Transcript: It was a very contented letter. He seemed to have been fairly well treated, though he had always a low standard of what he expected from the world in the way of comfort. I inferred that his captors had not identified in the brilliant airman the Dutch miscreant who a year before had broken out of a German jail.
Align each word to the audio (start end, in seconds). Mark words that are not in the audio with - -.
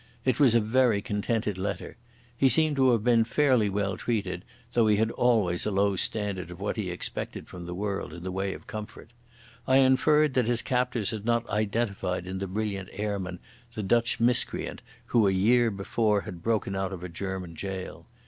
It 0.25 0.39
was 0.39 0.55
a 0.55 0.59
very 0.59 0.99
contented 0.99 1.59
letter. 1.59 1.95
He 2.35 2.49
seemed 2.49 2.75
to 2.77 2.89
have 2.89 3.03
been 3.03 3.23
fairly 3.23 3.69
well 3.69 3.97
treated, 3.97 4.43
though 4.73 4.87
he 4.87 4.95
had 4.95 5.11
always 5.11 5.63
a 5.63 5.69
low 5.69 5.95
standard 5.95 6.49
of 6.49 6.59
what 6.59 6.75
he 6.75 6.89
expected 6.89 7.47
from 7.47 7.67
the 7.67 7.75
world 7.75 8.11
in 8.11 8.23
the 8.23 8.31
way 8.31 8.55
of 8.55 8.65
comfort. 8.65 9.11
I 9.67 9.77
inferred 9.77 10.33
that 10.33 10.47
his 10.47 10.63
captors 10.63 11.11
had 11.11 11.23
not 11.23 11.47
identified 11.49 12.25
in 12.25 12.39
the 12.39 12.47
brilliant 12.47 12.89
airman 12.93 13.37
the 13.75 13.83
Dutch 13.83 14.19
miscreant 14.19 14.81
who 15.05 15.27
a 15.27 15.31
year 15.31 15.69
before 15.69 16.21
had 16.21 16.41
broken 16.41 16.75
out 16.75 16.91
of 16.91 17.03
a 17.03 17.07
German 17.07 17.53
jail. 17.53 18.07